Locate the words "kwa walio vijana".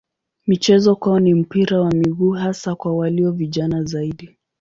2.75-3.83